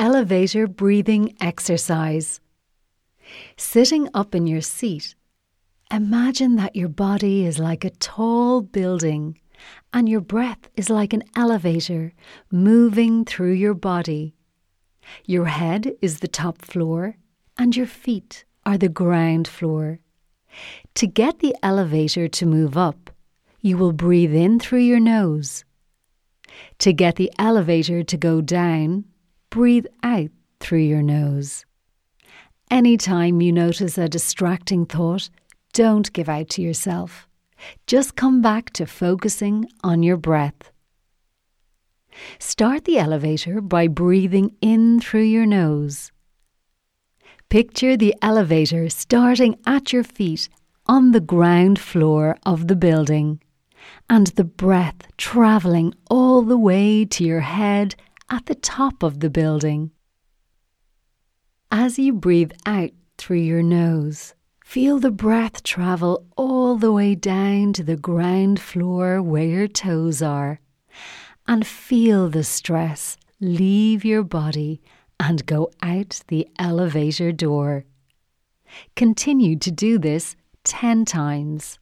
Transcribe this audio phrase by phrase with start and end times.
[0.00, 2.40] elevator breathing exercise.
[3.58, 5.14] Sitting up in your seat,
[5.90, 9.38] imagine that your body is like a tall building
[9.92, 12.14] and your breath is like an elevator
[12.50, 14.34] moving through your body.
[15.26, 17.16] Your head is the top floor
[17.58, 20.00] and your feet are the ground floor.
[20.94, 23.10] To get the elevator to move up,
[23.60, 25.66] you will breathe in through your nose.
[26.78, 29.04] To get the elevator to go down,
[29.50, 30.30] breathe out
[30.60, 31.64] through your nose.
[32.70, 35.28] Anytime you notice a distracting thought,
[35.72, 37.26] don't give out to yourself.
[37.86, 40.70] Just come back to focusing on your breath.
[42.38, 46.12] Start the elevator by breathing in through your nose.
[47.48, 50.48] Picture the elevator starting at your feet
[50.86, 53.40] on the ground floor of the building
[54.08, 57.94] and the breath travelling all the way to your head
[58.30, 59.90] at the top of the building.
[61.70, 67.72] As you breathe out through your nose, feel the breath travel all the way down
[67.74, 70.60] to the ground floor where your toes are,
[71.46, 74.80] and feel the stress leave your body
[75.18, 77.84] and go out the elevator door.
[78.94, 81.78] Continue to do this 10 times.